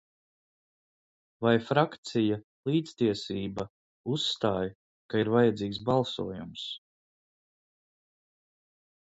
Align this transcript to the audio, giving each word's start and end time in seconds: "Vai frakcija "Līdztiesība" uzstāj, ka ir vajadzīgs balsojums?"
"Vai 1.45 1.51
frakcija 1.65 2.37
"Līdztiesība" 2.69 3.67
uzstāj, 4.17 4.73
ka 5.15 5.23
ir 5.25 5.31
vajadzīgs 5.35 5.83
balsojums?" 5.91 6.67